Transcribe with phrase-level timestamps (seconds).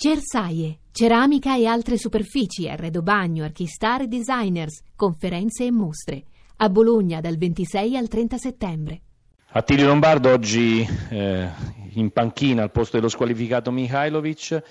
[0.00, 6.22] Cersaie, ceramica e altre superfici, arredo bagno, archistar e designers, conferenze e mostre.
[6.58, 9.00] A Bologna dal 26 al 30 settembre.
[9.48, 11.48] Attilio Lombardo oggi eh,
[11.94, 14.62] in panchina al posto dello squalificato Mihailovic,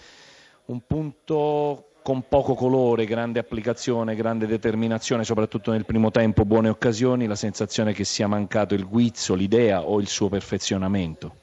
[0.67, 7.28] un punto con poco colore, grande applicazione, grande determinazione, soprattutto nel primo tempo, buone occasioni,
[7.28, 11.34] la sensazione che sia mancato il guizzo, l'idea o il suo perfezionamento.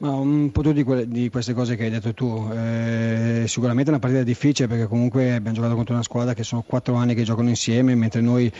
[0.00, 4.00] Ma un po' di, di, queste cose che hai detto tu, eh, sicuramente è una
[4.00, 7.48] partita difficile perché comunque abbiamo giocato contro una squadra che sono quattro anni che giocano
[7.48, 8.52] insieme, mentre noi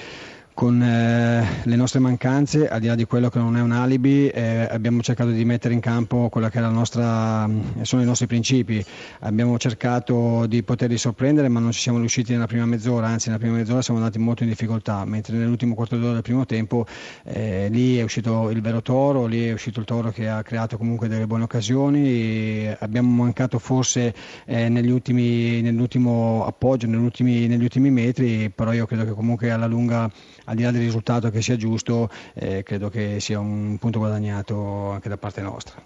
[0.59, 4.27] con eh, le nostre mancanze, al di là di quello che non è un alibi,
[4.27, 8.85] eh, abbiamo cercato di mettere in campo quello che nostra, mm, sono i nostri principi.
[9.21, 13.39] Abbiamo cercato di poterli sorprendere, ma non ci siamo riusciti nella prima mezz'ora, anzi nella
[13.39, 16.87] prima mezz'ora siamo andati molto in difficoltà, mentre nell'ultimo quarto d'ora del primo tempo
[17.23, 20.77] eh, lì è uscito il vero toro, lì è uscito il toro che ha creato
[20.77, 22.67] comunque delle buone occasioni.
[22.81, 24.13] Abbiamo mancato forse
[24.45, 29.67] eh, ultimi, nell'ultimo appoggio, negli ultimi, negli ultimi metri, però io credo che comunque alla
[29.67, 30.11] lunga
[30.49, 34.91] al di là del risultato che sia giusto, eh, credo che sia un punto guadagnato
[34.91, 35.83] anche da parte nostra.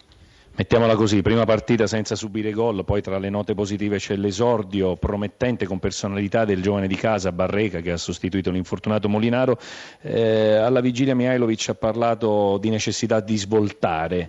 [0.55, 5.65] Mettiamola così, prima partita senza subire gol, poi tra le note positive c'è l'esordio promettente
[5.65, 9.59] con personalità del giovane di casa Barreca che ha sostituito l'infortunato Molinaro.
[10.03, 14.29] Eh, alla vigilia Mihailovic ha parlato di necessità di svoltare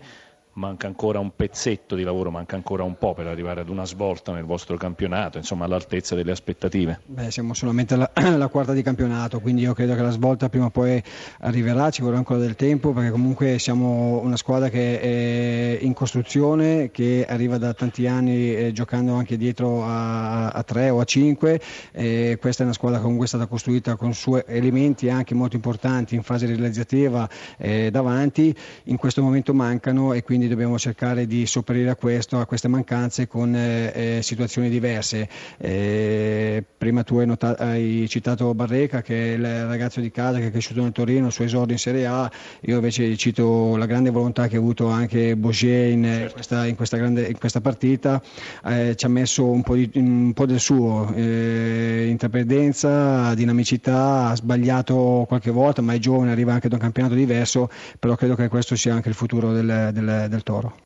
[0.53, 4.33] manca ancora un pezzetto di lavoro, manca ancora un po' per arrivare ad una svolta
[4.33, 7.01] nel vostro campionato, insomma all'altezza delle aspettative?
[7.05, 10.65] Beh, siamo solamente alla, alla, quarta di campionato, quindi io credo che la svolta prima
[10.65, 11.01] o poi
[11.39, 16.91] arriverà, ci vorrà ancora del tempo perché comunque siamo una squadra che è in costruzione,
[16.91, 21.61] che arriva da tanti anni eh, giocando anche dietro a, a 3 o a 5,
[21.91, 25.55] e questa è una squadra che comunque è stata costruita con suoi elementi anche molto
[25.55, 31.25] importanti in fase realizzativa eh, davanti, in questo momento mancano e quindi quindi dobbiamo cercare
[31.25, 35.29] di sopperire a questo, a queste mancanze con eh, eh, situazioni diverse.
[35.57, 40.47] Eh, prima tu hai, notato, hai, citato Barreca che è il ragazzo di casa che
[40.47, 42.29] è cresciuto nel Torino, il suo esordio in Serie A,
[42.61, 46.33] io invece cito la grande volontà che ha avuto anche Bogier in, certo.
[46.33, 48.21] questa, in, questa, grande, in questa, partita,
[48.65, 54.35] eh, ci ha messo un po', di, un po del suo, eh, intraprendenza, dinamicità, ha
[54.35, 58.49] sbagliato qualche volta, ma è giovane, arriva anche da un campionato diverso, però credo che
[58.49, 60.81] questo sia anche il futuro del, del del Toro.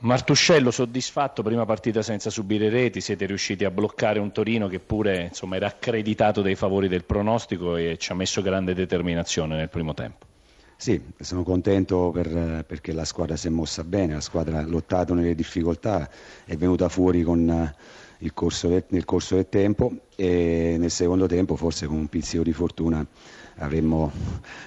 [0.00, 5.26] Martuscello soddisfatto, prima partita senza subire reti, siete riusciti a bloccare un Torino che pure
[5.28, 9.94] insomma, era accreditato dei favori del pronostico e ci ha messo grande determinazione nel primo
[9.94, 10.26] tempo.
[10.76, 15.14] Sì, sono contento per, perché la squadra si è mossa bene, la squadra ha lottato
[15.14, 16.08] nelle difficoltà,
[16.44, 17.74] è venuta fuori con
[18.34, 22.52] corso del, nel corso del tempo e nel secondo tempo forse con un pizzico di
[22.52, 23.06] fortuna
[23.58, 24.10] avremmo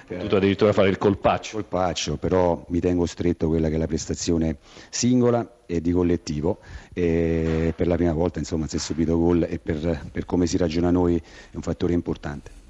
[0.06, 1.54] potuto addirittura fare il colpaccio.
[1.56, 2.16] colpaccio.
[2.16, 4.56] però mi tengo stretto quella che è la prestazione
[4.90, 6.58] singola e di collettivo
[6.92, 10.56] e per la prima volta insomma si è subito gol e per, per come si
[10.56, 12.60] ragiona noi è un fattore importante.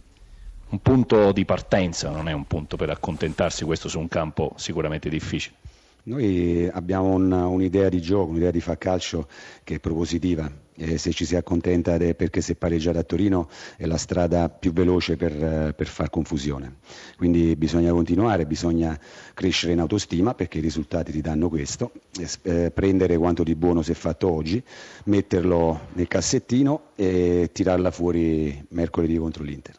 [0.70, 5.10] Un punto di partenza, non è un punto per accontentarsi, questo su un campo sicuramente
[5.10, 5.56] difficile.
[6.04, 9.28] Noi abbiamo una, un'idea di gioco, un'idea di far calcio
[9.62, 10.50] che è propositiva.
[10.74, 14.72] E se ci si accontenta de, perché se pareggiare a Torino è la strada più
[14.72, 16.78] veloce per, per far confusione.
[17.16, 18.98] Quindi bisogna continuare, bisogna
[19.34, 21.92] crescere in autostima perché i risultati ti danno questo,
[22.42, 24.60] eh, prendere quanto di buono si è fatto oggi,
[25.04, 29.76] metterlo nel cassettino e tirarla fuori mercoledì contro l'Inter.